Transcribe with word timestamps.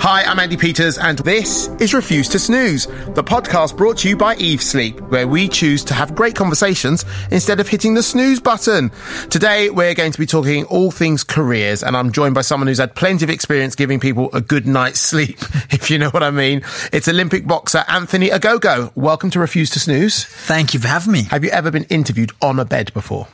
Hi, 0.00 0.22
I'm 0.24 0.38
Andy 0.38 0.56
Peters, 0.56 0.98
and 0.98 1.18
this 1.20 1.68
is 1.80 1.94
Refuse 1.94 2.28
to 2.28 2.38
Snooze, 2.38 2.86
the 3.14 3.24
podcast 3.24 3.76
brought 3.76 3.96
to 3.98 4.08
you 4.08 4.16
by 4.16 4.34
Eve 4.36 4.62
Sleep, 4.62 5.00
where 5.02 5.26
we 5.26 5.48
choose 5.48 5.82
to 5.84 5.94
have 5.94 6.14
great 6.14 6.34
conversations 6.34 7.06
instead 7.30 7.58
of 7.58 7.68
hitting 7.68 7.94
the 7.94 8.02
snooze 8.02 8.38
button. 8.38 8.90
Today, 9.30 9.70
we're 9.70 9.94
going 9.94 10.12
to 10.12 10.18
be 10.18 10.26
talking 10.26 10.64
all 10.66 10.90
things 10.90 11.24
careers, 11.24 11.82
and 11.82 11.96
I'm 11.96 12.12
joined 12.12 12.34
by 12.34 12.42
someone 12.42 12.66
who's 12.66 12.78
had 12.78 12.94
plenty 12.94 13.24
of 13.24 13.30
experience 13.30 13.74
giving 13.74 13.98
people 13.98 14.28
a 14.34 14.42
good 14.42 14.66
night's 14.66 15.00
sleep, 15.00 15.38
if 15.70 15.90
you 15.90 15.98
know 15.98 16.10
what 16.10 16.22
I 16.22 16.30
mean. 16.30 16.62
It's 16.92 17.08
Olympic 17.08 17.46
boxer 17.46 17.84
Anthony 17.88 18.28
Ogogo. 18.28 18.92
Welcome 18.94 19.30
to 19.30 19.40
Refuse 19.40 19.70
to 19.70 19.80
Snooze. 19.80 20.24
Thank 20.24 20.74
you 20.74 20.80
for 20.80 20.88
having 20.88 21.12
me. 21.12 21.22
Have 21.24 21.44
you 21.44 21.50
ever 21.50 21.70
been 21.70 21.84
interviewed 21.84 22.32
on 22.42 22.60
a 22.60 22.64
bed 22.66 22.92
before? 22.92 23.28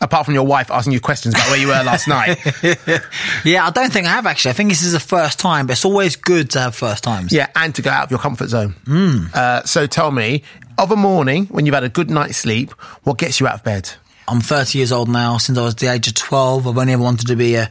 Apart 0.00 0.24
from 0.24 0.34
your 0.34 0.46
wife 0.46 0.70
asking 0.70 0.92
you 0.92 1.00
questions 1.00 1.34
about 1.34 1.48
where 1.48 1.58
you 1.58 1.68
were 1.68 1.82
last 1.82 2.08
night. 2.08 2.38
yeah, 3.44 3.66
I 3.66 3.70
don't 3.70 3.92
think 3.92 4.06
I 4.06 4.10
have 4.10 4.26
actually. 4.26 4.50
I 4.50 4.54
think 4.54 4.70
this 4.70 4.82
is 4.82 4.92
the 4.92 5.00
first 5.00 5.38
time, 5.38 5.66
but 5.66 5.72
it's 5.72 5.84
always 5.84 6.16
good 6.16 6.50
to 6.50 6.60
have 6.60 6.74
first 6.74 7.04
times. 7.04 7.32
Yeah, 7.32 7.48
and 7.54 7.74
to 7.74 7.82
go 7.82 7.90
out 7.90 8.04
of 8.04 8.10
your 8.10 8.20
comfort 8.20 8.48
zone. 8.48 8.74
Mm. 8.84 9.34
Uh, 9.34 9.64
so 9.64 9.86
tell 9.86 10.10
me, 10.10 10.42
of 10.78 10.92
a 10.92 10.96
morning 10.96 11.46
when 11.46 11.66
you've 11.66 11.74
had 11.74 11.84
a 11.84 11.88
good 11.88 12.10
night's 12.10 12.36
sleep, 12.36 12.70
what 13.02 13.18
gets 13.18 13.40
you 13.40 13.46
out 13.46 13.54
of 13.54 13.64
bed? 13.64 13.90
I'm 14.28 14.40
30 14.40 14.78
years 14.78 14.92
old 14.92 15.08
now. 15.08 15.38
Since 15.38 15.58
I 15.58 15.62
was 15.62 15.74
the 15.74 15.88
age 15.88 16.06
of 16.06 16.14
12, 16.14 16.66
I've 16.66 16.76
only 16.76 16.92
ever 16.92 17.02
wanted 17.02 17.28
to 17.28 17.36
be 17.36 17.54
a 17.54 17.70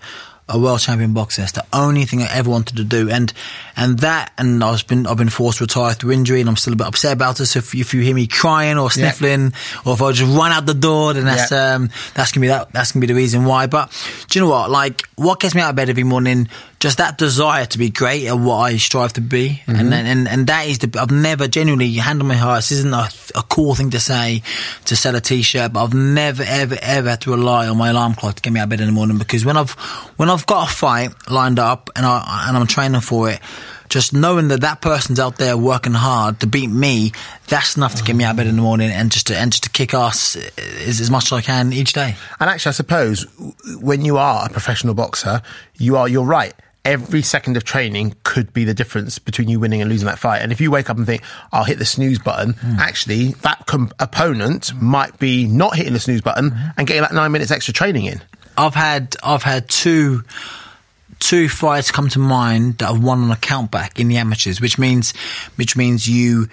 a 0.49 0.57
world 0.57 0.79
champion 0.79 1.13
boxer. 1.13 1.43
It's 1.43 1.51
the 1.51 1.65
only 1.73 2.05
thing 2.05 2.21
I 2.21 2.33
ever 2.33 2.49
wanted 2.49 2.77
to 2.77 2.83
do, 2.83 3.09
and 3.09 3.31
and 3.75 3.99
that, 3.99 4.31
and 4.37 4.63
I've 4.63 4.87
been 4.87 5.05
I've 5.05 5.17
been 5.17 5.29
forced 5.29 5.57
to 5.57 5.65
retire 5.65 5.93
through 5.93 6.11
injury, 6.11 6.39
and 6.39 6.49
I'm 6.49 6.55
still 6.55 6.73
a 6.73 6.75
bit 6.75 6.87
upset 6.87 7.13
about 7.13 7.39
it. 7.39 7.47
So 7.47 7.59
if, 7.59 7.75
if 7.75 7.93
you 7.93 8.01
hear 8.01 8.15
me 8.15 8.27
crying 8.27 8.77
or 8.77 8.89
sniffling, 8.89 9.51
yeah. 9.51 9.81
or 9.85 9.93
if 9.93 10.01
I 10.01 10.11
just 10.11 10.37
run 10.37 10.51
out 10.51 10.65
the 10.65 10.73
door, 10.73 11.13
then 11.13 11.25
that's 11.25 11.51
yeah. 11.51 11.75
um 11.75 11.89
that's 12.13 12.31
gonna 12.31 12.43
be 12.43 12.47
that 12.47 12.71
that's 12.71 12.91
gonna 12.91 13.01
be 13.01 13.07
the 13.07 13.15
reason 13.15 13.45
why. 13.45 13.67
But 13.67 13.91
do 14.29 14.39
you 14.39 14.45
know 14.45 14.51
what? 14.51 14.69
Like, 14.69 15.07
what 15.15 15.39
gets 15.39 15.53
me 15.53 15.61
out 15.61 15.71
of 15.71 15.75
bed 15.75 15.89
every 15.89 16.03
morning? 16.03 16.47
Just 16.79 16.99
that 16.99 17.17
desire 17.17 17.65
to 17.65 17.77
be 17.77 17.89
great 17.89 18.27
at 18.27 18.37
what 18.37 18.57
I 18.57 18.77
strive 18.77 19.13
to 19.13 19.21
be, 19.21 19.61
mm-hmm. 19.65 19.75
and, 19.75 19.93
and 19.93 20.27
and 20.27 20.47
that 20.47 20.67
is 20.67 20.77
the 20.79 20.99
I've 20.99 21.09
never 21.09 21.47
genuinely 21.47 21.91
hand 21.93 22.21
on 22.21 22.27
my 22.27 22.35
heart. 22.35 22.59
This 22.59 22.71
isn't 22.71 22.93
a, 22.93 23.09
a 23.35 23.43
cool 23.43 23.73
thing 23.73 23.89
to 23.91 23.99
say 23.99 24.43
to 24.85 24.95
sell 24.95 25.15
a 25.15 25.21
t-shirt, 25.21 25.73
but 25.73 25.83
I've 25.83 25.93
never 25.95 26.43
ever 26.45 26.77
ever 26.79 27.09
had 27.09 27.21
to 27.21 27.31
rely 27.31 27.67
on 27.67 27.77
my 27.77 27.89
alarm 27.89 28.13
clock 28.13 28.35
to 28.35 28.41
get 28.41 28.53
me 28.53 28.59
out 28.59 28.65
of 28.65 28.69
bed 28.69 28.81
in 28.81 28.85
the 28.85 28.91
morning 28.91 29.17
because 29.17 29.43
when 29.43 29.57
I've 29.57 29.71
when 30.17 30.29
I've 30.29 30.45
got 30.45 30.69
a 30.69 30.71
fight 30.71 31.13
lined 31.31 31.57
up 31.57 31.89
and 31.95 32.05
I 32.05 32.45
and 32.47 32.55
I'm 32.55 32.67
training 32.67 33.01
for 33.01 33.31
it 33.31 33.39
just 33.89 34.13
knowing 34.13 34.49
that 34.49 34.61
that 34.61 34.81
person's 34.81 35.19
out 35.19 35.37
there 35.37 35.57
working 35.57 35.93
hard 35.93 36.39
to 36.41 36.47
beat 36.47 36.69
me, 36.69 37.11
that's 37.47 37.77
enough 37.77 37.95
to 37.95 38.03
get 38.03 38.15
me 38.15 38.23
out 38.23 38.31
of 38.31 38.37
bed 38.37 38.47
in 38.47 38.55
the 38.55 38.61
morning 38.61 38.91
and 38.91 39.11
just 39.11 39.27
to 39.27 39.37
and 39.37 39.51
just 39.51 39.63
to 39.63 39.69
kick 39.69 39.93
ass 39.93 40.35
as, 40.35 40.99
as 40.99 41.09
much 41.09 41.25
as 41.25 41.33
I 41.33 41.41
can 41.41 41.73
each 41.73 41.93
day. 41.93 42.15
And 42.39 42.49
actually, 42.49 42.69
I 42.69 42.73
suppose 42.73 43.25
when 43.79 44.03
you 44.03 44.17
are 44.17 44.45
a 44.45 44.49
professional 44.49 44.93
boxer, 44.93 45.41
you 45.75 45.97
are 45.97 46.07
you're 46.07 46.25
right 46.25 46.53
every 46.87 47.21
second 47.21 47.57
of 47.57 47.65
training 47.65 48.15
could 48.23 48.53
be 48.53 48.63
the 48.63 48.73
difference 48.73 49.19
between 49.19 49.49
you 49.49 49.59
winning 49.59 49.81
and 49.81 49.91
losing 49.91 50.07
that 50.07 50.17
fight. 50.17 50.41
And 50.41 50.53
if 50.53 50.61
you 50.61 50.71
wake 50.71 50.89
up 50.89 50.95
and 50.95 51.05
think, 51.05 51.21
I'll 51.51 51.65
hit 51.65 51.79
the 51.79 51.85
snooze 51.85 52.17
button, 52.17 52.53
mm. 52.53 52.77
actually, 52.77 53.33
that 53.43 53.65
com- 53.65 53.91
opponent 53.99 54.73
might 54.81 55.19
be 55.19 55.45
not 55.45 55.75
hitting 55.75 55.91
the 55.91 55.99
snooze 55.99 56.21
button 56.21 56.51
mm. 56.51 56.73
and 56.77 56.87
getting 56.87 57.01
that 57.01 57.13
nine 57.13 57.33
minutes 57.33 57.51
extra 57.51 57.73
training 57.73 58.05
in. 58.05 58.21
I've 58.57 58.73
had, 58.73 59.17
I've 59.21 59.43
had 59.43 59.69
two 59.69 60.23
two 61.19 61.49
fights 61.49 61.91
come 61.91 62.07
to 62.09 62.19
mind 62.19 62.77
that 62.77 62.89
I've 62.89 63.03
won 63.03 63.23
on 63.23 63.31
a 63.31 63.35
countback 63.35 63.99
in 63.99 64.07
the 64.07 64.17
amateurs, 64.17 64.61
which 64.61 64.77
means 64.77 65.13
which 65.55 65.75
means 65.75 66.07
you 66.07 66.47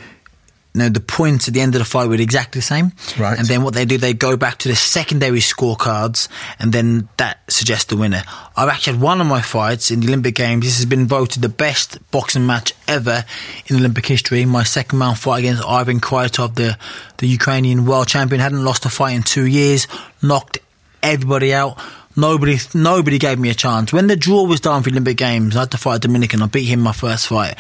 know 0.75 0.89
the 0.89 1.01
points 1.01 1.47
at 1.49 1.55
the 1.55 1.61
end 1.61 1.75
of 1.75 1.79
the 1.79 1.85
fight 1.85 2.09
were 2.09 2.15
exactly 2.15 2.59
the 2.59 2.63
same. 2.63 2.93
Right. 3.19 3.39
And 3.39 3.47
then 3.47 3.63
what 3.63 3.75
they 3.75 3.85
do, 3.85 3.97
they 3.97 4.13
go 4.13 4.37
back 4.37 4.59
to 4.59 4.69
the 4.69 4.75
secondary 4.75 5.39
scorecards, 5.39 6.29
and 6.59 6.73
then 6.73 7.09
that 7.17 7.39
suggests 7.49 7.87
the 7.87 7.97
winner. 7.97 8.23
I've 8.57 8.69
actually 8.69 8.95
had 8.95 9.03
one 9.03 9.21
of 9.21 9.27
my 9.27 9.41
fights 9.41 9.91
in 9.91 10.01
the 10.01 10.09
Olympic 10.09 10.35
Games. 10.35 10.65
This 10.65 10.77
has 10.77 10.87
been 10.87 11.07
voted 11.07 11.43
the 11.43 11.49
best 11.49 11.99
boxing 12.11 12.47
match 12.47 12.75
ever 12.89 13.25
in 13.67 13.77
Olympic 13.77 14.07
history. 14.07 14.45
My 14.45 14.65
second 14.65 14.99
round 14.99 15.19
fight 15.19 15.41
against 15.41 15.65
Ivan 15.65 16.01
Khytrov, 16.01 16.57
the 16.57 16.77
the 17.19 17.29
Ukrainian 17.29 17.87
world 17.87 18.09
champion, 18.09 18.41
hadn't 18.41 18.65
lost 18.65 18.85
a 18.85 18.89
fight 18.89 19.15
in 19.15 19.23
two 19.23 19.47
years, 19.47 19.87
knocked 20.23 20.59
everybody 21.03 21.55
out. 21.55 21.79
Nobody, 22.17 22.59
nobody 22.75 23.19
gave 23.19 23.41
me 23.41 23.51
a 23.51 23.55
chance. 23.55 23.93
When 23.93 24.07
the 24.07 24.15
draw 24.15 24.45
was 24.45 24.61
done 24.61 24.85
for 24.85 24.91
the 24.91 24.95
Olympic 24.95 25.17
Games, 25.17 25.57
I 25.57 25.61
had 25.61 25.73
to 25.73 25.79
fight 25.79 25.97
a 25.97 25.99
Dominican. 25.99 26.43
I 26.43 26.47
beat 26.47 26.67
him 26.67 26.79
my 26.79 26.93
first 26.93 27.27
fight. 27.27 27.57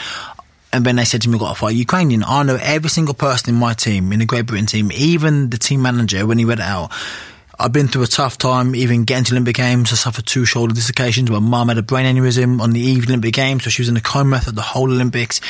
And 0.74 0.84
then 0.84 0.96
they 0.96 1.04
said 1.04 1.22
to 1.22 1.28
me, 1.28 1.38
got 1.38 1.50
to 1.50 1.54
fight 1.54 1.76
Ukrainian. 1.76 2.24
I 2.24 2.42
know 2.42 2.58
every 2.60 2.90
single 2.90 3.14
person 3.14 3.54
in 3.54 3.60
my 3.60 3.74
team, 3.74 4.12
in 4.12 4.18
the 4.18 4.26
Great 4.26 4.46
Britain 4.46 4.66
team, 4.66 4.90
even 4.92 5.50
the 5.50 5.56
team 5.56 5.82
manager, 5.82 6.26
when 6.26 6.36
he 6.36 6.44
read 6.44 6.58
it 6.58 6.64
out, 6.64 6.90
I've 7.56 7.70
been 7.70 7.86
through 7.86 8.02
a 8.02 8.08
tough 8.08 8.38
time, 8.38 8.74
even 8.74 9.04
getting 9.04 9.22
to 9.26 9.34
Olympic 9.34 9.54
Games. 9.54 9.92
I 9.92 9.94
suffered 9.94 10.26
two 10.26 10.44
shoulder 10.44 10.74
dislocations. 10.74 11.30
My 11.30 11.38
mum 11.38 11.68
had 11.68 11.78
a 11.78 11.82
brain 11.84 12.06
aneurysm 12.12 12.60
on 12.60 12.72
the 12.72 12.80
eve 12.80 13.04
of 13.04 13.08
Olympic 13.10 13.34
Games, 13.34 13.62
so 13.62 13.70
she 13.70 13.82
was 13.82 13.88
in 13.88 13.96
a 13.96 14.00
coma 14.00 14.40
for 14.40 14.50
the 14.50 14.62
whole 14.62 14.90
Olympics. 14.90 15.40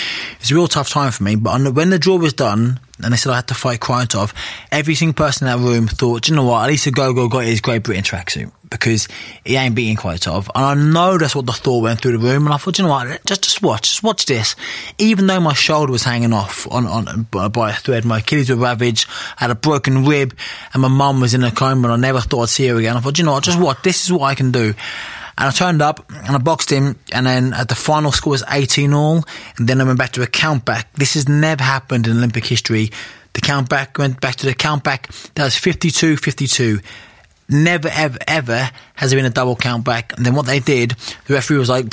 It's 0.41 0.51
a 0.51 0.55
real 0.55 0.69
tough 0.69 0.91
time 0.91 1.11
for 1.11 1.23
me. 1.23 1.37
But 1.37 1.73
when 1.73 1.89
the 1.89 1.99
draw 1.99 2.17
was 2.17 2.35
done, 2.35 2.79
and 3.03 3.13
they 3.13 3.17
said 3.17 3.33
I 3.33 3.37
had 3.37 3.49
to 3.49 3.55
fight 3.55 3.81
Khytrov, 3.81 4.33
every 4.71 4.95
single 4.95 5.15
person 5.15 5.49
in 5.49 5.57
that 5.57 5.67
room 5.67 5.89
thought, 5.89 6.29
you 6.29 6.37
know 6.37 6.45
what, 6.45 6.63
at 6.63 6.69
least 6.69 6.87
Ogogo 6.87 7.29
got 7.29 7.45
his 7.45 7.61
Great 7.61 7.83
Britain 7.83 8.05
tracksuit 8.05 8.53
because 8.71 9.09
he 9.45 9.57
ain't 9.57 9.75
beating 9.75 9.97
Khytrov. 9.97 10.49
And 10.55 10.65
I 10.65 10.75
know 10.75 11.19
that's 11.19 11.35
what 11.35 11.47
the 11.47 11.53
thought 11.53 11.83
went 11.83 12.01
through 12.01 12.19
the 12.19 12.19
room. 12.19 12.47
And 12.47 12.55
I 12.55 12.57
thought, 12.57 12.79
you 12.79 12.85
know 12.85 12.91
what, 12.91 13.25
just, 13.25 13.43
just 13.43 13.63
watch, 13.63 13.83
just 13.83 14.03
watch 14.03 14.27
this. 14.27 14.55
Even 14.99 15.27
though 15.27 15.41
my 15.41 15.55
shoulder 15.55 15.91
was 15.93 16.05
hanging 16.05 16.33
off 16.33 16.71
on, 16.71 16.87
on 16.87 17.25
by 17.31 17.71
a 17.71 17.75
thread, 17.75 18.05
my 18.05 18.19
Achilles 18.19 18.51
were 18.51 18.57
ravaged, 18.57 19.09
I 19.39 19.45
had 19.45 19.51
a 19.51 19.57
broken 19.57 20.05
rib, 20.05 20.37
and 20.73 20.83
my 20.83 20.89
mum 20.89 21.21
was 21.21 21.35
in 21.35 21.43
a 21.43 21.51
coma, 21.51 21.89
and 21.89 21.93
I 21.93 21.97
never 21.97 22.21
thought 22.21 22.43
I'd 22.43 22.49
see 22.49 22.69
her 22.69 22.77
again. 22.77 22.97
I 22.97 23.01
thought, 23.01 23.19
you 23.19 23.25
know 23.25 23.33
what, 23.33 23.45
just 23.45 23.59
watch, 23.59 23.83
this 23.83 24.05
is 24.05 24.13
what 24.13 24.23
I 24.23 24.35
can 24.35 24.53
do. 24.53 24.75
And 25.37 25.49
I 25.49 25.51
turned 25.51 25.83
up 25.83 26.11
and 26.11 26.37
I 26.37 26.39
boxed 26.39 26.71
him, 26.71 26.99
and 27.13 27.27
then 27.27 27.53
at 27.55 27.69
the 27.69 27.75
final 27.75 28.13
score 28.13 28.33
was 28.33 28.45
18 28.49 28.93
all, 28.93 29.25
and 29.57 29.69
then 29.69 29.81
I 29.81 29.85
went 29.85 29.99
back 29.99 30.13
to 30.13 30.23
a 30.23 30.27
count 30.27 30.65
back. 30.65 30.93
This 30.95 31.15
has 31.15 31.29
never 31.29 31.63
happened 31.63 32.07
in 32.07 32.17
Olympic 32.17 32.47
history. 32.47 32.91
The 33.33 33.41
count 33.41 33.69
back 33.69 33.99
went 33.99 34.21
back 34.21 34.37
to 34.37 34.47
the 34.47 34.55
count 34.55 34.85
back. 34.85 35.09
That 35.35 35.45
was 35.45 35.57
52 35.57 36.17
52. 36.17 36.81
Never, 37.47 37.89
ever, 37.93 38.17
ever 38.27 38.71
has 38.95 39.11
there 39.11 39.19
been 39.19 39.27
a 39.27 39.31
double 39.31 39.55
count 39.55 39.85
back. 39.85 40.17
And 40.17 40.25
then 40.25 40.35
what 40.35 40.47
they 40.47 40.61
did, 40.61 40.95
the 41.27 41.35
referee 41.35 41.59
was 41.59 41.69
like, 41.69 41.93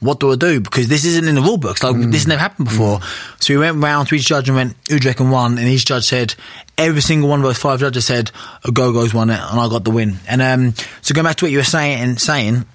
what 0.00 0.20
do 0.20 0.32
I 0.32 0.36
do? 0.36 0.60
Because 0.60 0.88
this 0.88 1.04
isn't 1.04 1.26
in 1.26 1.36
the 1.36 1.40
rule 1.40 1.56
books. 1.56 1.82
Like, 1.82 1.94
mm. 1.94 2.12
this 2.12 2.26
never 2.26 2.40
happened 2.40 2.68
before. 2.68 2.98
Mm. 2.98 3.42
So 3.42 3.54
we 3.54 3.60
went 3.60 3.82
round 3.82 4.08
to 4.08 4.14
each 4.14 4.26
judge 4.26 4.48
and 4.48 4.56
went, 4.56 4.76
who 4.90 4.98
do 4.98 5.04
you 5.04 5.10
reckon 5.10 5.30
won? 5.30 5.56
And 5.56 5.68
each 5.68 5.86
judge 5.86 6.04
said, 6.04 6.34
every 6.76 7.00
single 7.00 7.30
one 7.30 7.40
of 7.40 7.44
those 7.44 7.58
five 7.58 7.80
judges 7.80 8.04
said, 8.06 8.30
Ogogo's 8.64 9.14
won 9.14 9.30
it, 9.30 9.40
and 9.40 9.60
I 9.60 9.68
got 9.68 9.84
the 9.84 9.90
win. 9.90 10.16
And, 10.28 10.42
um, 10.42 10.74
so 11.00 11.14
going 11.14 11.24
back 11.24 11.36
to 11.36 11.46
what 11.46 11.52
you 11.52 11.58
were 11.58 11.64
saying, 11.64 12.00
and 12.00 12.20
saying, 12.20 12.66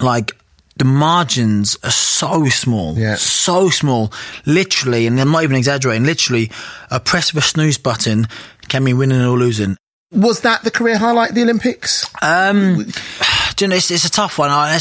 like 0.00 0.36
the 0.76 0.84
margins 0.84 1.78
are 1.82 1.90
so 1.90 2.46
small, 2.46 2.98
yeah. 2.98 3.16
so 3.16 3.70
small. 3.70 4.12
Literally, 4.44 5.06
and 5.06 5.18
I'm 5.18 5.32
not 5.32 5.42
even 5.42 5.56
exaggerating. 5.56 6.04
Literally, 6.04 6.50
a 6.90 7.00
press 7.00 7.30
of 7.30 7.36
a 7.38 7.42
snooze 7.42 7.78
button 7.78 8.28
can 8.68 8.84
mean 8.84 8.98
winning 8.98 9.22
or 9.22 9.38
losing. 9.38 9.76
Was 10.12 10.42
that 10.42 10.62
the 10.62 10.70
career 10.70 10.98
highlight 10.98 11.34
the 11.34 11.42
Olympics? 11.42 12.08
Um, 12.22 12.86
you 13.58 13.68
know, 13.68 13.76
it's, 13.76 13.90
it's, 13.90 14.04
a 14.04 14.10
tough 14.10 14.38
one. 14.38 14.50
I, 14.50 14.78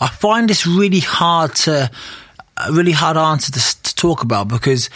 I, 0.00 0.08
find 0.08 0.50
this 0.50 0.66
really 0.66 1.00
hard 1.00 1.54
to, 1.56 1.90
a 2.56 2.72
really 2.72 2.92
hard 2.92 3.16
answer 3.16 3.52
to, 3.52 3.82
to 3.82 3.94
talk 3.94 4.22
about 4.22 4.48
because, 4.48 4.90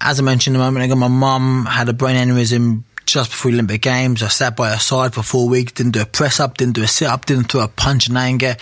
as 0.00 0.18
I 0.18 0.22
mentioned 0.22 0.56
a 0.56 0.60
moment 0.60 0.84
ago, 0.84 0.94
my 0.94 1.08
mum 1.08 1.66
had 1.66 1.88
a 1.88 1.92
brain 1.92 2.16
aneurysm 2.16 2.84
just 3.12 3.30
before 3.30 3.50
the 3.50 3.56
Olympic 3.56 3.82
Games. 3.82 4.22
I 4.22 4.28
sat 4.28 4.56
by 4.56 4.70
her 4.70 4.78
side 4.78 5.14
for 5.14 5.22
four 5.22 5.48
weeks, 5.48 5.72
didn't 5.72 5.92
do 5.92 6.02
a 6.02 6.06
press 6.06 6.40
up, 6.40 6.56
didn't 6.56 6.74
do 6.74 6.82
a 6.82 6.88
sit 6.88 7.08
up, 7.08 7.26
didn't 7.26 7.44
throw 7.44 7.62
a 7.62 7.68
punch 7.68 8.08
in 8.08 8.16
anger. 8.16 8.56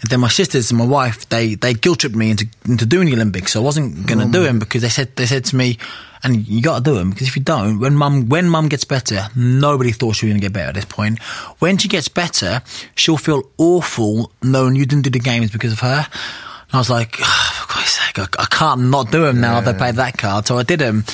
And 0.00 0.10
then 0.10 0.20
my 0.20 0.28
sisters 0.28 0.70
and 0.70 0.78
my 0.78 0.86
wife, 0.86 1.28
they, 1.28 1.54
they 1.54 1.74
guilt 1.74 2.00
tripped 2.00 2.14
me 2.14 2.30
into, 2.30 2.46
into 2.66 2.86
doing 2.86 3.06
the 3.06 3.14
Olympics. 3.14 3.52
So 3.52 3.60
I 3.60 3.64
wasn't 3.64 4.06
going 4.06 4.20
to 4.20 4.26
mm. 4.26 4.32
do 4.32 4.42
them 4.44 4.58
because 4.58 4.82
they 4.82 4.88
said, 4.88 5.16
they 5.16 5.26
said 5.26 5.44
to 5.46 5.56
me, 5.56 5.78
and 6.22 6.46
you 6.46 6.62
got 6.62 6.78
to 6.78 6.84
do 6.84 6.96
them 6.96 7.10
because 7.10 7.28
if 7.28 7.36
you 7.36 7.42
don't, 7.42 7.78
when 7.80 7.94
mum, 7.94 8.28
when 8.28 8.48
mum 8.48 8.68
gets 8.68 8.84
better, 8.84 9.28
nobody 9.36 9.92
thought 9.92 10.16
she 10.16 10.26
was 10.26 10.32
going 10.32 10.40
to 10.40 10.44
get 10.44 10.52
better 10.52 10.68
at 10.68 10.74
this 10.74 10.84
point. 10.84 11.22
When 11.60 11.78
she 11.78 11.88
gets 11.88 12.08
better, 12.08 12.62
she'll 12.94 13.16
feel 13.16 13.50
awful 13.56 14.32
knowing 14.42 14.76
you 14.76 14.86
didn't 14.86 15.04
do 15.04 15.10
the 15.10 15.20
games 15.20 15.50
because 15.50 15.72
of 15.72 15.80
her. 15.80 16.06
And 16.06 16.74
I 16.74 16.78
was 16.78 16.90
like, 16.90 17.16
oh, 17.20 17.52
for 17.54 17.66
Christ's 17.68 17.98
sake, 17.98 18.04
I, 18.18 18.26
I, 18.38 18.46
can't 18.46 18.82
not 18.90 19.10
do 19.10 19.22
them 19.22 19.40
now. 19.40 19.58
Yeah. 19.58 19.72
They 19.72 19.78
played 19.78 19.96
that 19.96 20.18
card, 20.18 20.46
so 20.46 20.58
I 20.58 20.62
did 20.62 20.80
them. 20.80 21.04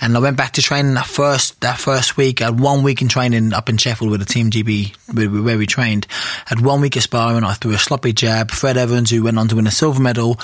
And 0.00 0.16
I 0.16 0.20
went 0.20 0.36
back 0.36 0.52
to 0.52 0.62
training 0.62 0.94
that 0.94 1.06
first 1.06 1.60
that 1.60 1.78
first 1.78 2.16
week. 2.16 2.42
I 2.42 2.46
had 2.46 2.60
one 2.60 2.82
week 2.82 3.02
in 3.02 3.08
training 3.08 3.52
up 3.52 3.68
in 3.68 3.76
Sheffield 3.76 4.10
with 4.10 4.20
the 4.20 4.26
Team 4.26 4.50
GB 4.50 5.44
where 5.44 5.58
we 5.58 5.66
trained. 5.66 6.06
I 6.46 6.50
had 6.56 6.60
one 6.60 6.80
week 6.80 6.96
of 6.96 7.02
sparring. 7.02 7.44
I 7.44 7.54
threw 7.54 7.72
a 7.72 7.78
sloppy 7.78 8.12
jab. 8.12 8.50
Fred 8.50 8.76
Evans, 8.76 9.10
who 9.10 9.22
went 9.22 9.38
on 9.38 9.48
to 9.48 9.56
win 9.56 9.66
a 9.66 9.70
silver 9.70 10.00
medal, 10.00 10.38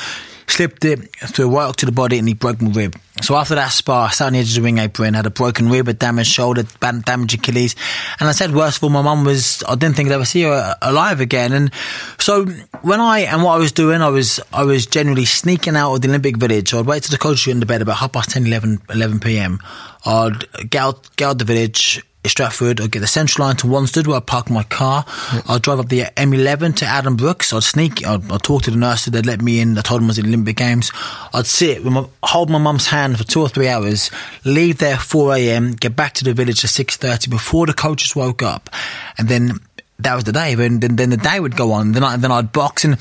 slipped 0.51 0.85
it, 0.85 1.15
threw 1.17 1.55
right 1.55 1.69
up 1.69 1.77
to 1.77 1.87
the 1.87 1.93
body, 1.93 2.19
and 2.19 2.27
he 2.27 2.35
broke 2.35 2.61
my 2.61 2.71
rib. 2.71 2.97
So 3.23 3.37
after 3.37 3.55
that 3.55 3.69
spar, 3.69 4.09
I 4.09 4.11
sat 4.11 4.29
on 4.29 4.33
the 4.33 4.39
edge 4.39 4.51
of 4.51 4.55
the 4.57 4.63
ring 4.63 4.79
apron, 4.79 5.15
had 5.15 5.27
a 5.27 5.31
broken 5.31 5.69
rib, 5.69 5.89
a 5.89 5.93
damaged 5.93 6.31
shoulder, 6.31 6.63
damaged 6.81 7.35
Achilles. 7.35 7.77
And 8.19 8.29
I 8.29 8.33
said, 8.33 8.55
worst 8.55 8.79
of 8.79 8.85
all, 8.85 8.91
my 8.91 9.03
mum 9.03 9.25
was, 9.25 9.63
I 9.69 9.75
didn't 9.75 9.97
think 9.97 10.09
I'd 10.09 10.15
ever 10.15 10.25
see 10.25 10.43
her 10.43 10.77
alive 10.81 11.21
again. 11.21 11.53
And 11.53 11.71
so 12.19 12.47
when 12.83 13.01
I, 13.01 13.21
and 13.21 13.43
what 13.43 13.53
I 13.53 13.59
was 13.59 13.73
doing, 13.73 14.01
I 14.01 14.09
was, 14.09 14.41
I 14.53 14.65
was 14.65 14.87
generally 14.87 15.27
sneaking 15.27 15.77
out 15.77 15.95
of 15.95 16.01
the 16.01 16.09
Olympic 16.09 16.39
Village. 16.39 16.73
I'd 16.73 16.87
wait 16.87 17.03
till 17.03 17.13
the 17.13 17.19
coach 17.19 17.47
was 17.47 17.53
in 17.53 17.61
the 17.61 17.67
bed 17.67 17.83
about 17.83 17.99
half 17.99 18.13
past 18.13 18.31
10, 18.31 18.47
11, 18.47 18.83
11 18.91 19.21
p.m. 19.21 19.61
I'd 20.07 20.47
get 20.71 20.83
out, 20.83 21.17
get 21.17 21.29
out 21.29 21.39
the 21.39 21.45
village, 21.45 22.03
Stratford, 22.29 22.81
I'd 22.81 22.91
get 22.91 23.01
the 23.01 23.07
Central 23.07 23.47
Line 23.47 23.57
to 23.57 23.67
Wanstead 23.67 24.07
where 24.07 24.19
I 24.19 24.21
park 24.21 24.51
my 24.51 24.63
car. 24.65 25.07
I'd 25.49 25.63
drive 25.63 25.81
up 25.81 25.89
the 25.89 26.03
M11 26.03 26.77
to 26.77 26.85
Addenbrooke's. 26.85 27.53
I'd 27.53 27.63
sneak, 27.63 28.07
I'd, 28.07 28.31
I'd 28.31 28.43
talk 28.43 28.63
to 28.63 28.71
the 28.71 28.77
nurse, 28.77 29.07
they'd 29.07 29.25
let 29.25 29.41
me 29.41 29.61
in. 29.61 29.79
I 29.79 29.81
told 29.81 30.01
them 30.01 30.07
I 30.07 30.09
was 30.09 30.19
in 30.19 30.27
the 30.27 30.31
Olympic 30.31 30.57
Games. 30.57 30.93
I'd 31.33 31.47
sit, 31.47 31.83
with 31.83 31.93
my, 31.93 32.07
hold 32.23 32.51
my 32.51 32.59
mum's 32.59 32.87
hand 32.87 33.17
for 33.17 33.25
two 33.25 33.41
or 33.41 33.49
three 33.49 33.69
hours, 33.69 34.11
leave 34.45 34.79
there 34.79 34.95
at 34.95 35.01
4am, 35.01 35.81
get 35.81 35.97
back 35.97 36.13
to 36.15 36.25
the 36.25 36.35
village 36.35 36.63
at 36.63 36.71
6.30 36.71 37.31
before 37.31 37.67
the 37.67 37.73
coaches 37.73 38.15
woke 38.15 38.43
up. 38.43 38.69
And 39.17 39.27
then 39.29 39.59
that 40.01 40.15
was 40.15 40.25
the 40.25 40.33
day. 40.33 40.55
Then, 40.55 40.81
then, 40.81 40.97
then 40.97 41.11
the 41.11 41.17
day 41.17 41.41
would 41.41 41.57
go 41.57 41.73
on. 41.73 41.93
Then, 41.93 42.05
I, 42.05 42.17
then 42.17 42.31
I'd 42.31 42.53
box 42.53 42.85
and 42.85 43.01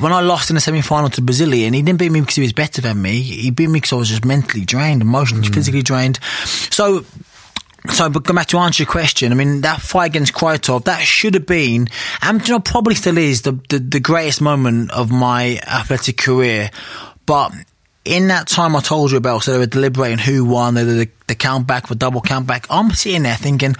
when 0.00 0.12
I 0.12 0.20
lost 0.20 0.48
in 0.50 0.54
the 0.54 0.60
semi 0.60 0.80
final 0.80 1.10
to 1.10 1.20
Brazilian, 1.20 1.74
he 1.74 1.82
didn't 1.82 1.98
beat 1.98 2.10
me 2.10 2.20
because 2.20 2.36
he 2.36 2.42
was 2.42 2.54
better 2.54 2.80
than 2.80 3.00
me. 3.02 3.20
He 3.20 3.50
beat 3.50 3.68
me 3.68 3.74
because 3.74 3.92
I 3.92 3.96
was 3.96 4.08
just 4.08 4.24
mentally 4.24 4.64
drained, 4.64 5.02
emotionally, 5.02 5.46
mm. 5.46 5.54
physically 5.54 5.82
drained. 5.82 6.18
So 6.70 7.04
so, 7.88 8.10
but 8.10 8.24
come 8.24 8.36
back 8.36 8.48
to 8.48 8.58
answer 8.58 8.82
your 8.82 8.90
question, 8.90 9.32
I 9.32 9.34
mean, 9.34 9.62
that 9.62 9.80
fight 9.80 10.06
against 10.10 10.34
Khytrov, 10.34 10.84
that 10.84 11.00
should 11.02 11.34
have 11.34 11.46
been, 11.46 11.88
and 12.20 12.46
you 12.46 12.54
know, 12.54 12.60
probably 12.60 12.94
still 12.94 13.16
is 13.16 13.42
the, 13.42 13.52
the, 13.70 13.78
the 13.78 14.00
greatest 14.00 14.40
moment 14.40 14.90
of 14.90 15.10
my 15.10 15.58
athletic 15.66 16.18
career. 16.18 16.70
But 17.26 17.52
in 18.04 18.28
that 18.28 18.48
time 18.48 18.76
I 18.76 18.80
told 18.80 19.10
you 19.12 19.16
about, 19.16 19.44
so 19.44 19.52
they 19.52 19.58
were 19.58 19.66
deliberating 19.66 20.18
who 20.18 20.44
won, 20.44 20.74
the, 20.74 20.84
the, 20.84 21.08
the 21.28 21.34
count 21.34 21.66
back, 21.66 21.88
the 21.88 21.94
double 21.94 22.20
count 22.20 22.46
back. 22.46 22.66
I'm 22.68 22.90
sitting 22.90 23.22
there 23.22 23.36
thinking, 23.36 23.74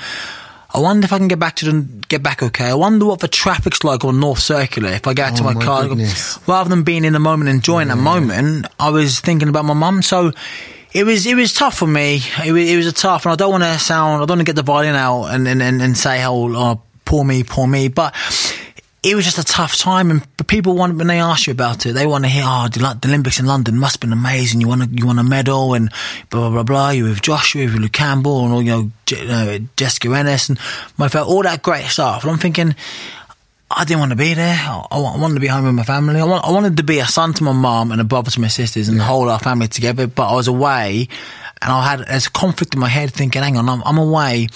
I 0.72 0.78
wonder 0.78 1.04
if 1.04 1.12
I 1.12 1.18
can 1.18 1.26
get 1.28 1.38
back 1.40 1.56
to 1.56 1.70
the, 1.72 1.82
get 2.08 2.22
back 2.22 2.42
okay. 2.42 2.66
I 2.66 2.74
wonder 2.74 3.04
what 3.04 3.18
the 3.20 3.28
traffic's 3.28 3.82
like 3.82 4.04
on 4.04 4.20
North 4.20 4.38
Circular 4.38 4.90
if 4.90 5.06
I 5.06 5.14
get 5.14 5.32
out 5.32 5.36
to 5.38 5.42
Oh, 5.42 5.46
my, 5.46 5.54
my 5.54 5.64
car. 5.64 5.88
goodness. 5.88 6.38
Rather 6.46 6.70
than 6.70 6.84
being 6.84 7.04
in 7.04 7.12
the 7.12 7.18
moment, 7.18 7.50
enjoying 7.50 7.88
that 7.88 7.96
moment, 7.98 8.66
I 8.78 8.90
was 8.90 9.18
thinking 9.20 9.48
about 9.48 9.64
my 9.64 9.74
mum. 9.74 10.00
So 10.02 10.30
it 10.92 11.04
was 11.04 11.26
it 11.26 11.36
was 11.36 11.52
tough 11.52 11.78
for 11.78 11.86
me. 11.86 12.20
It 12.44 12.52
was, 12.52 12.68
it 12.68 12.76
was 12.76 12.86
a 12.86 12.92
tough, 12.92 13.24
and 13.24 13.32
I 13.32 13.36
don't 13.36 13.50
want 13.50 13.64
to 13.64 13.78
sound, 13.78 14.22
I 14.22 14.26
don't 14.26 14.38
want 14.38 14.40
to 14.40 14.44
get 14.44 14.56
the 14.56 14.62
violin 14.62 14.94
out 14.94 15.26
and 15.26 15.46
and, 15.46 15.62
and, 15.62 15.80
and 15.80 15.96
say 15.96 16.24
oh, 16.24 16.80
poor 17.04 17.24
me, 17.24 17.42
poor 17.44 17.66
me, 17.66 17.88
but. 17.88 18.14
It 19.02 19.14
was 19.14 19.24
just 19.24 19.38
a 19.38 19.42
tough 19.42 19.78
time, 19.78 20.10
and 20.10 20.46
people 20.46 20.74
want 20.74 20.98
when 20.98 21.06
they 21.06 21.20
ask 21.20 21.46
you 21.46 21.52
about 21.52 21.86
it, 21.86 21.94
they 21.94 22.06
want 22.06 22.24
to 22.24 22.28
hear, 22.28 22.42
"Oh, 22.44 22.68
the, 22.68 23.00
Olympics 23.06 23.40
in 23.40 23.46
London 23.46 23.78
must 23.78 23.94
have 23.94 24.00
been 24.02 24.12
amazing. 24.12 24.60
You 24.60 24.68
want 24.68 24.82
a, 24.82 24.88
you 24.92 25.06
want 25.06 25.18
a 25.18 25.22
medal, 25.22 25.72
and 25.72 25.90
blah 26.28 26.50
blah 26.50 26.50
blah 26.50 26.62
blah. 26.64 26.90
You 26.90 27.04
with 27.04 27.22
Joshua, 27.22 27.62
you 27.62 27.80
with 27.80 27.92
Campbell, 27.94 28.44
and 28.44 28.52
all 28.52 28.60
you 28.60 28.70
know, 28.70 28.90
uh, 29.32 29.58
Jessica 29.78 30.14
Ennis, 30.14 30.50
and 30.50 30.58
my 30.98 31.08
felt 31.08 31.30
all 31.30 31.42
that 31.44 31.62
great 31.62 31.86
stuff." 31.86 32.24
And 32.24 32.30
I'm 32.30 32.38
thinking, 32.38 32.74
I 33.70 33.84
didn't 33.84 34.00
want 34.00 34.10
to 34.10 34.16
be 34.16 34.34
there. 34.34 34.56
I, 34.56 34.86
I 34.90 35.16
wanted 35.18 35.34
to 35.34 35.40
be 35.40 35.46
home 35.46 35.64
with 35.64 35.74
my 35.74 35.84
family. 35.84 36.20
I, 36.20 36.24
want, 36.24 36.44
I 36.44 36.50
wanted 36.50 36.78
to 36.78 36.82
be 36.82 36.98
a 36.98 37.06
son 37.06 37.32
to 37.34 37.44
my 37.44 37.52
mum 37.52 37.92
and 37.92 38.00
a 38.00 38.04
brother 38.04 38.30
to 38.30 38.40
my 38.40 38.48
sisters 38.48 38.88
and 38.88 39.00
hold 39.00 39.28
our 39.28 39.38
family 39.38 39.68
together. 39.68 40.08
But 40.08 40.28
I 40.28 40.34
was 40.34 40.48
away, 40.48 41.08
and 41.62 41.72
I 41.72 41.88
had 41.88 42.00
there's 42.00 42.26
a 42.26 42.30
conflict 42.30 42.74
in 42.74 42.80
my 42.80 42.88
head, 42.88 43.12
thinking, 43.12 43.42
"Hang 43.42 43.56
on, 43.56 43.68
I'm, 43.68 43.82
I'm 43.84 43.98
away 43.98 44.48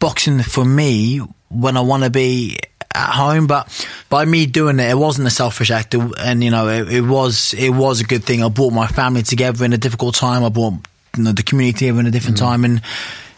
boxing 0.00 0.42
for 0.42 0.64
me 0.64 1.18
when 1.48 1.76
I 1.76 1.80
want 1.80 2.04
to 2.04 2.10
be." 2.10 2.58
At 2.94 3.10
home, 3.10 3.46
but 3.46 3.86
by 4.08 4.24
me 4.24 4.46
doing 4.46 4.80
it, 4.80 4.90
it 4.90 4.96
wasn't 4.96 5.28
a 5.28 5.30
selfish 5.30 5.70
act, 5.70 5.94
and 5.94 6.42
you 6.42 6.50
know, 6.50 6.68
it, 6.68 6.90
it 6.90 7.00
was 7.02 7.54
it 7.56 7.68
was 7.68 8.00
a 8.00 8.04
good 8.04 8.24
thing. 8.24 8.42
I 8.42 8.48
brought 8.48 8.72
my 8.72 8.86
family 8.86 9.22
together 9.22 9.62
in 9.66 9.74
a 9.74 9.78
difficult 9.78 10.14
time. 10.14 10.42
I 10.42 10.48
brought 10.48 10.72
you 11.14 11.22
know, 11.22 11.32
the 11.32 11.42
community 11.42 11.80
together 11.80 12.00
in 12.00 12.06
a 12.06 12.10
different 12.10 12.38
mm. 12.38 12.40
time, 12.40 12.64
and 12.64 12.80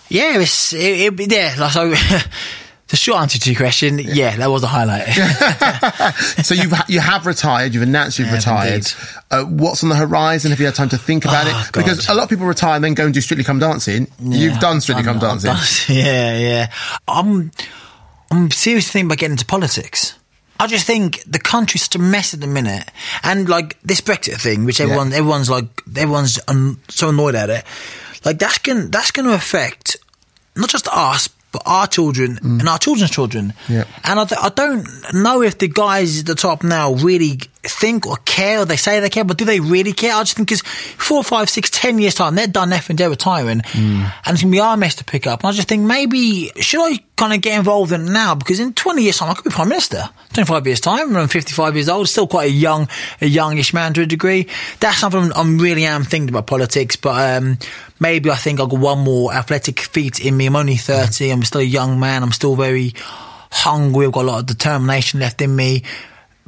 yeah, 0.08 0.38
it's 0.40 0.73
it, 0.73 1.20
it, 1.20 1.32
yeah. 1.32 1.56
Like, 1.58 1.73
so, 1.73 1.93
the 2.90 2.96
short 2.96 3.20
answer 3.20 3.38
to 3.38 3.50
your 3.50 3.58
question, 3.58 3.98
yeah, 3.98 4.37
that 4.37 4.50
was 4.50 4.62
the 4.62 4.69
highlight. 4.69 5.06
so 6.44 6.54
you've 6.54 6.72
you 6.88 7.00
have 7.00 7.26
retired. 7.26 7.72
You've 7.75 7.82
announced 7.82 8.19
you've 8.19 8.28
have 8.28 8.38
retired. 8.38 8.87
Uh, 9.31 9.44
what's 9.44 9.82
on 9.82 9.88
the 9.90 9.96
horizon? 9.96 10.50
Have 10.50 10.60
you 10.60 10.66
had 10.66 10.75
time 10.75 10.88
to 10.90 10.98
think 10.98 11.25
about 11.25 11.46
Oh, 11.46 11.50
it? 11.50 11.72
God. 11.72 11.84
Because 11.84 12.08
a 12.08 12.14
lot 12.14 12.25
of 12.25 12.28
people 12.28 12.46
retire 12.46 12.75
and 12.76 12.84
then 12.84 12.94
go 12.94 13.04
and 13.04 13.14
do 13.14 13.20
Strictly 13.20 13.44
Come 13.44 13.58
Dancing. 13.58 14.08
You've 14.20 14.58
done 14.58 14.81
Strictly 14.81 15.00
I've 15.02 15.06
Come 15.06 15.19
done- 15.19 15.38
Dancing. 15.38 15.94
Done- 15.94 16.04
yeah, 16.04 16.38
yeah. 16.38 16.72
I'm, 17.08 17.52
I'm 18.31 18.50
seriously 18.50 18.90
thinking 18.92 19.06
about 19.08 19.19
getting 19.19 19.32
into 19.32 19.46
politics. 19.46 20.16
I 20.58 20.66
just 20.66 20.87
think 20.87 21.22
the 21.26 21.38
country's 21.38 21.84
such 21.84 21.94
a 21.94 21.98
mess 21.98 22.34
at 22.34 22.40
the 22.40 22.46
minute, 22.46 22.84
and 23.22 23.48
like 23.48 23.81
this 23.82 24.02
Brexit 24.02 24.38
thing, 24.42 24.66
which 24.66 24.78
everyone, 24.78 25.10
everyone's 25.12 25.48
like, 25.48 25.64
everyone's 25.96 26.38
un, 26.48 26.76
so 26.88 27.08
annoyed 27.08 27.34
at 27.34 27.48
it. 27.48 27.64
Like 28.26 28.38
that's 28.38 28.58
going 28.58 28.90
that's 28.90 29.10
going 29.10 29.26
to 29.26 29.32
affect 29.34 29.96
not 30.54 30.69
just 30.69 30.87
us, 30.88 31.31
but 31.52 31.62
our 31.67 31.87
children 31.87 32.37
mm. 32.37 32.61
and 32.61 32.69
our 32.69 32.79
children's 32.79 33.11
children. 33.11 33.52
Yeah. 33.69 33.85
And 34.05 34.20
I, 34.20 34.25
th- 34.25 34.41
I 34.41 34.49
don't 34.50 34.87
know 35.12 35.43
if 35.43 35.58
the 35.58 35.69
guys 35.69 36.20
at 36.20 36.26
the 36.26 36.35
top 36.35 36.62
now 36.62 36.94
really 36.94 37.41
think 37.62 38.07
or 38.07 38.17
care, 38.25 38.61
or 38.61 38.65
they 38.65 38.77
say 38.77 39.01
they 39.01 39.11
care, 39.11 39.25
but 39.25 39.37
do 39.37 39.45
they 39.45 39.61
really 39.61 39.93
care? 39.93 40.15
I 40.15 40.21
just 40.23 40.37
think 40.37 40.49
because 40.49 40.62
four, 40.62 41.23
five, 41.23 41.51
six, 41.51 41.69
ten 41.69 41.99
years 41.99 42.15
time, 42.15 42.35
they're 42.35 42.47
done 42.47 42.71
effing, 42.71 42.97
they're 42.97 43.11
retiring, 43.11 43.62
and 43.75 44.12
it's 44.27 44.43
gonna 44.43 44.53
be 44.53 44.61
our 44.61 44.77
mess 44.77 44.95
to 44.97 45.05
pick 45.05 45.27
up. 45.27 45.41
And 45.41 45.49
I 45.49 45.53
just 45.53 45.69
think 45.69 45.83
maybe 45.83 46.51
should 46.61 46.81
I 46.81 46.99
kind 47.17 47.35
of 47.35 47.43
get 47.43 47.59
involved 47.59 47.93
in 47.93 48.07
it 48.07 48.11
now? 48.11 48.35
Because 48.35 48.61
in 48.61 48.73
twenty 48.73 49.03
years 49.03 49.19
time, 49.19 49.31
I 49.31 49.35
could 49.35 49.45
be 49.45 49.51
prime 49.51 49.69
minister. 49.69 50.09
Twenty-five 50.33 50.67
years 50.67 50.81
time, 50.81 51.15
I'm 51.17 51.29
fifty-five 51.29 51.75
years 51.75 51.89
old, 51.89 52.09
still 52.09 52.27
quite 52.27 52.51
a 52.51 52.53
young, 52.53 52.89
a 53.21 53.27
youngish 53.27 53.75
man 53.75 53.93
to 53.95 54.03
a 54.03 54.07
degree. 54.07 54.47
That's 54.81 54.99
something 54.99 55.21
I'm, 55.21 55.33
I'm 55.35 55.59
really 55.59 55.85
am 55.85 56.05
thinking 56.05 56.31
about 56.31 56.47
politics, 56.47 56.97
but 56.97 57.37
um, 57.43 57.59
maybe 57.99 58.31
I 58.31 58.37
think 58.37 58.61
I've 58.61 58.71
got 58.71 58.81
one 58.81 59.01
more 59.01 59.35
athletic 59.35 59.81
feat 59.81 60.25
in 60.25 60.37
me. 60.37 60.47
I'm 60.47 60.57
only 60.57 60.77
thirty. 60.77 61.31
I'm 61.31 61.43
still 61.43 61.61
a 61.61 61.65
young 61.65 62.01
man. 62.01 62.23
I'm 62.23 62.33
still 62.33 62.57
very 62.57 62.95
hungry. 63.51 64.07
I've 64.07 64.12
got 64.12 64.25
a 64.25 64.29
lot 64.29 64.41
of 64.41 64.47
determination 64.47 65.21
left 65.21 65.43
in 65.43 65.55
me. 65.55 65.83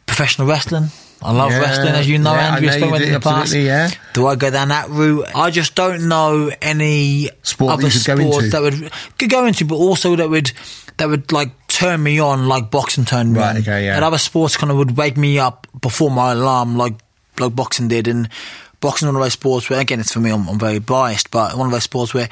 Professional 0.07 0.49
wrestling. 0.49 0.89
I 1.23 1.33
love 1.33 1.51
Yeah, 1.51 1.61
wrestling, 1.61 1.95
as 1.95 2.09
you 2.09 2.19
know, 2.19 2.33
yeah, 2.35 2.39
I 2.41 2.57
Andrew. 2.57 2.67
know 2.71 2.77
spoke 2.77 3.01
you 3.01 3.07
do, 3.07 3.13
the 3.13 3.21
past. 3.21 3.55
yeah. 3.55 3.91
Do 4.15 4.27
I 4.27 4.35
go 4.35 4.51
down 4.51 4.69
that 4.69 4.89
route? 4.91 5.27
I 5.35 5.51
just 5.51 5.75
don't 5.75 6.09
know 6.09 6.51
any 6.61 7.31
Sport 7.43 7.75
other 7.75 7.83
go 7.83 7.89
sports 7.89 8.51
that 8.53 8.61
would 8.63 8.91
could 9.19 9.31
go 9.31 9.45
into, 9.47 9.65
but 9.65 9.77
also 9.77 10.17
that 10.17 10.29
would 10.29 10.53
that 10.99 11.09
would 11.09 11.33
like 11.33 11.51
turn 11.69 12.03
me 12.03 12.19
on, 12.19 12.49
like 12.49 12.71
boxing 12.71 13.05
turned 13.05 13.33
me 13.33 13.39
Right, 13.41 13.57
on. 13.57 13.63
okay, 13.63 13.85
yeah. 13.87 13.97
And 13.97 14.05
other 14.05 14.19
sports 14.19 14.57
kind 14.57 14.71
of 14.71 14.77
would 14.79 14.97
wake 14.97 15.17
me 15.17 15.39
up 15.39 15.67
before 15.81 16.11
my 16.11 16.33
alarm, 16.33 16.77
like 16.77 16.95
like 17.39 17.55
boxing 17.55 17.89
did. 17.89 18.09
And 18.09 18.29
boxing 18.81 19.07
is 19.09 19.13
one 19.13 19.17
of 19.23 19.25
those 19.25 19.33
sports 19.33 19.71
where, 19.71 19.81
again, 19.81 20.01
it's 20.01 20.13
for 20.13 20.21
me. 20.21 20.31
I'm, 20.31 20.47
I'm 20.49 20.59
very 20.59 20.81
biased, 20.81 21.31
but 21.31 21.57
one 21.57 21.67
of 21.67 21.73
those 21.73 21.85
sports 21.85 22.13
where 22.13 22.29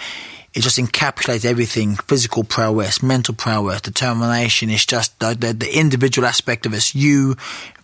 it 0.55 0.61
just 0.62 0.79
encapsulates 0.79 1.44
everything: 1.44 1.97
physical 1.97 2.44
prowess, 2.44 3.02
mental 3.02 3.35
prowess, 3.35 3.81
determination. 3.81 4.70
It's 4.70 4.87
just 4.87 5.19
the, 5.20 5.35
the, 5.35 5.52
the 5.52 5.79
individual 5.79 6.26
aspect 6.26 6.67
of 6.67 6.75
it's 6.75 6.94
you 6.94 7.37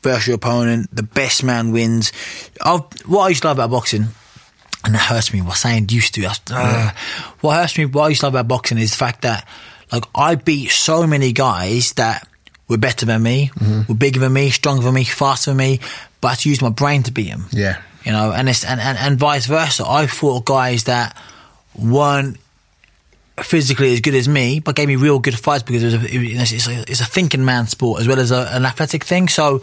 versus 0.03 0.27
your 0.27 0.37
opponent. 0.37 0.89
The 0.95 1.03
best 1.05 1.45
man 1.45 1.73
wins. 1.73 2.13
I've, 2.65 2.83
what 3.07 3.23
I 3.23 3.29
used 3.31 3.43
to 3.43 3.49
love 3.49 3.59
about 3.59 3.71
boxing 3.71 4.07
and 4.85 4.95
it 4.95 5.01
hurts 5.01 5.33
me. 5.33 5.43
What 5.43 5.57
saying 5.57 5.89
used 5.91 6.15
to. 6.15 6.21
that's- 6.23 6.41
uh, 6.51 6.91
What 7.41 7.57
hurts 7.57 7.77
me, 7.79 7.87
what 7.87 8.05
I 8.05 8.09
used 8.11 8.21
to 8.21 8.27
love 8.27 8.35
about 8.35 8.49
boxing 8.49 8.79
is 8.79 8.91
the 8.93 8.97
fact 8.97 9.23
that, 9.23 9.47
like, 9.93 10.05
I 10.15 10.35
beat 10.37 10.71
so 10.71 11.07
many 11.07 11.33
guys 11.33 11.93
that 11.95 12.27
were 12.69 12.79
better 12.79 13.07
than 13.07 13.23
me, 13.23 13.51
were 13.89 13.95
bigger 13.95 14.21
than 14.21 14.33
me, 14.33 14.51
stronger 14.51 14.83
than 14.85 14.95
me, 14.95 15.05
faster 15.05 15.51
than 15.51 15.59
me, 15.59 15.81
but 16.21 16.29
I 16.29 16.31
had 16.33 16.39
to 16.41 16.49
use 16.49 16.63
my 16.63 16.69
brain 16.71 17.03
to 17.05 17.13
beat 17.13 17.31
them. 17.31 17.47
Yeah. 17.53 17.81
You 18.05 18.13
know, 18.13 18.31
and 18.33 18.49
it's 18.49 18.65
and, 18.65 18.81
and, 18.81 18.97
and 18.99 19.19
vice 19.19 19.47
versa. 19.47 19.85
I 19.87 20.07
fought 20.07 20.45
guys 20.45 20.85
that 20.85 21.17
weren't 21.77 22.39
physically 23.41 23.93
as 23.93 24.01
good 24.01 24.15
as 24.15 24.29
me, 24.29 24.61
but 24.61 24.75
gave 24.75 24.89
me 24.89 24.97
real 24.97 25.19
good 25.19 25.39
fights 25.39 25.63
because 25.63 25.83
it 25.83 25.95
a, 25.95 26.07
it's, 26.11 26.69
a, 26.69 26.81
it's 26.91 27.01
a 27.01 27.05
thinking 27.05 27.45
man 27.45 27.67
sport 27.67 28.01
as 28.01 28.09
well 28.09 28.19
as 28.19 28.31
a, 28.31 28.49
an 28.53 28.65
athletic 28.65 29.05
thing. 29.05 29.29
So 29.29 29.61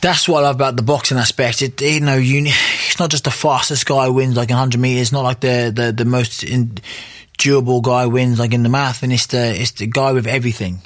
that's 0.00 0.28
what 0.28 0.44
I 0.44 0.48
love 0.48 0.56
about 0.56 0.76
the 0.76 0.82
boxing 0.82 1.18
aspect. 1.18 1.62
It, 1.62 1.80
you 1.80 2.00
know, 2.00 2.16
you, 2.16 2.44
it's 2.46 2.98
not 2.98 3.10
just 3.10 3.24
the 3.24 3.30
fastest 3.30 3.86
guy 3.86 4.08
wins 4.08 4.36
like 4.36 4.50
100 4.50 4.80
meters. 4.80 5.02
It's 5.02 5.12
not 5.12 5.24
like 5.24 5.40
the, 5.40 5.72
the, 5.74 5.92
the 5.92 6.04
most 6.04 6.44
durable 7.38 7.80
guy 7.80 8.06
wins 8.06 8.38
like 8.38 8.52
in 8.52 8.62
the 8.62 8.68
marathon. 8.68 9.12
It's 9.12 9.26
the, 9.26 9.60
it's 9.60 9.72
the 9.72 9.86
guy 9.86 10.12
with 10.12 10.26
everything. 10.26 10.82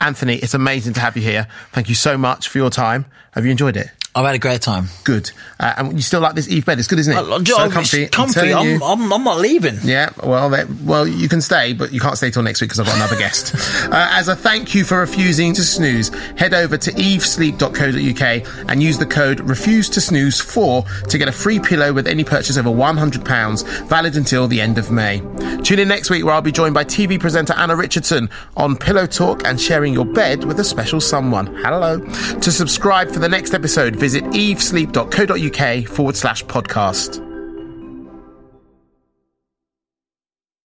Anthony, 0.00 0.36
it's 0.36 0.54
amazing 0.54 0.92
to 0.94 1.00
have 1.00 1.16
you 1.16 1.22
here. 1.22 1.48
Thank 1.72 1.88
you 1.88 1.94
so 1.94 2.18
much 2.18 2.48
for 2.48 2.58
your 2.58 2.70
time. 2.70 3.06
Have 3.32 3.44
you 3.44 3.50
enjoyed 3.50 3.76
it? 3.76 3.88
I've 4.16 4.24
had 4.24 4.34
a 4.34 4.38
great 4.38 4.62
time. 4.62 4.86
Good. 5.04 5.30
Uh, 5.60 5.74
and 5.76 5.92
you 5.92 6.00
still 6.00 6.20
like 6.20 6.34
this 6.34 6.48
Eve 6.48 6.64
bed? 6.64 6.78
It's 6.78 6.88
good, 6.88 6.98
isn't 7.00 7.12
it? 7.12 7.18
Uh, 7.18 7.44
so 7.44 7.64
it's 7.64 7.74
comfy. 7.74 8.06
comfy. 8.06 8.52
I'm 8.54 8.82
I'm. 8.82 8.82
I'm, 8.82 9.12
I'm 9.12 9.24
not 9.24 9.38
leaving. 9.38 9.76
Yeah, 9.82 10.08
well, 10.24 10.48
that, 10.50 10.70
well, 10.84 11.06
you 11.06 11.28
can 11.28 11.42
stay, 11.42 11.74
but 11.74 11.92
you 11.92 12.00
can't 12.00 12.16
stay 12.16 12.30
till 12.30 12.42
next 12.42 12.62
week 12.62 12.70
because 12.70 12.80
I've 12.80 12.86
got 12.86 12.96
another 12.96 13.16
guest. 13.16 13.54
Uh, 13.86 14.08
as 14.12 14.28
a 14.28 14.34
thank 14.34 14.74
you 14.74 14.84
for 14.84 14.98
refusing 14.98 15.52
to 15.52 15.62
snooze, 15.62 16.08
head 16.36 16.54
over 16.54 16.76
to 16.76 16.90
evesleep.co.uk 16.92 18.68
and 18.68 18.82
use 18.82 18.98
the 18.98 19.06
code 19.06 19.38
refuse 19.40 19.88
to 19.90 20.00
snooze 20.00 20.40
4 20.40 20.82
to 21.08 21.18
get 21.18 21.28
a 21.28 21.32
free 21.32 21.60
pillow 21.60 21.92
with 21.92 22.06
any 22.06 22.24
purchase 22.24 22.56
over 22.56 22.70
£100, 22.70 23.86
valid 23.86 24.16
until 24.16 24.48
the 24.48 24.60
end 24.60 24.78
of 24.78 24.90
May. 24.90 25.20
Tune 25.62 25.78
in 25.78 25.88
next 25.88 26.10
week 26.10 26.24
where 26.24 26.34
I'll 26.34 26.42
be 26.42 26.52
joined 26.52 26.74
by 26.74 26.84
TV 26.84 27.18
presenter 27.18 27.52
Anna 27.54 27.76
Richardson 27.76 28.28
on 28.56 28.76
Pillow 28.76 29.06
Talk 29.06 29.44
and 29.44 29.60
sharing 29.60 29.92
your 29.92 30.04
bed 30.04 30.44
with 30.44 30.58
a 30.58 30.64
special 30.64 31.00
someone. 31.00 31.46
Hello. 31.56 31.98
To 31.98 32.52
subscribe 32.52 33.10
for 33.10 33.20
the 33.20 33.28
next 33.28 33.54
episode, 33.54 33.96
visit 34.06 34.24
evesleep.co.uk 34.26 35.88
forward 35.88 36.16
slash 36.16 36.44
podcast. 36.44 37.25